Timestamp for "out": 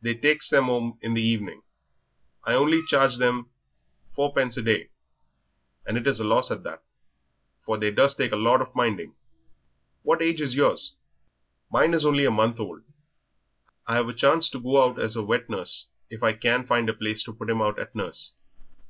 14.82-14.98, 17.60-17.78